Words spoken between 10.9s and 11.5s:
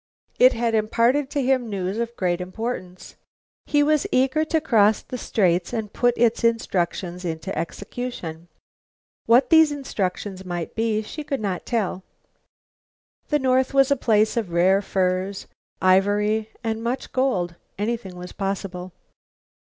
she could